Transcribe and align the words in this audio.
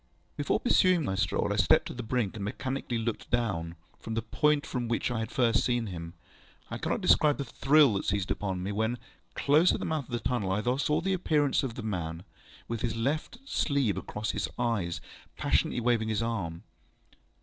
Before 0.35 0.59
pursuing 0.59 1.05
my 1.05 1.13
stroll, 1.13 1.53
I 1.53 1.57
stepped 1.57 1.85
to 1.89 1.93
the 1.93 2.01
brink, 2.01 2.35
and 2.35 2.43
mechanically 2.43 2.97
looked 2.97 3.29
down, 3.29 3.75
from 3.99 4.15
the 4.15 4.23
point 4.23 4.65
from 4.65 4.87
which 4.87 5.11
I 5.11 5.19
had 5.19 5.29
first 5.29 5.63
seen 5.63 5.85
him. 5.85 6.15
I 6.71 6.79
cannot 6.79 7.01
describe 7.01 7.37
the 7.37 7.45
thrill 7.45 7.93
that 7.93 8.05
seized 8.05 8.31
upon 8.31 8.63
me, 8.63 8.71
when, 8.71 8.97
close 9.35 9.71
at 9.73 9.79
the 9.79 9.85
mouth 9.85 10.05
of 10.05 10.11
the 10.11 10.19
tunnel, 10.19 10.51
I 10.53 10.63
saw 10.77 11.01
the 11.01 11.13
appearance 11.13 11.61
of 11.61 11.77
a 11.77 11.83
man, 11.83 12.23
with 12.67 12.81
his 12.81 12.95
left 12.95 13.37
sleeve 13.45 13.95
across 13.95 14.31
his 14.31 14.49
eyes, 14.57 15.01
passionately 15.37 15.79
waving 15.79 16.09
his 16.09 16.23
right 16.23 16.29
arm. 16.29 16.63